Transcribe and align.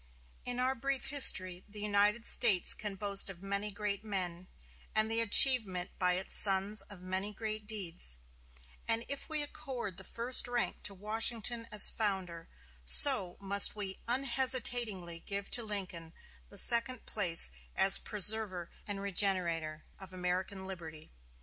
In 0.45 0.59
our 0.59 0.73
brief 0.73 1.05
history 1.09 1.63
the 1.69 1.79
United 1.79 2.25
States 2.25 2.73
can 2.73 2.95
boast 2.95 3.29
of 3.29 3.43
many 3.43 3.69
great 3.69 4.03
men, 4.03 4.47
and 4.95 5.11
the 5.11 5.21
achievement 5.21 5.91
by 5.99 6.13
its 6.13 6.33
sons 6.35 6.81
of 6.89 7.03
many 7.03 7.31
great 7.31 7.67
deeds; 7.67 8.17
and 8.87 9.05
if 9.07 9.29
we 9.29 9.43
accord 9.43 9.97
the 9.97 10.03
first 10.03 10.47
rank 10.47 10.81
to 10.81 10.95
Washington 10.95 11.67
as 11.71 11.91
founder, 11.91 12.49
so 12.83 13.37
we 13.39 13.45
must 13.47 13.73
unhesitatingly 14.07 15.19
give 15.19 15.51
to 15.51 15.63
Lincoln 15.63 16.15
the 16.49 16.57
second 16.57 17.05
place 17.05 17.51
as 17.75 17.99
preserver 17.99 18.71
and 18.87 19.01
regenerator 19.01 19.83
of 19.99 20.13
American 20.13 20.65
liberty. 20.65 21.11